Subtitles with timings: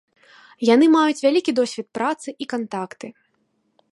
[0.69, 3.07] Яны маюць вялікі досвед працы і кантакты.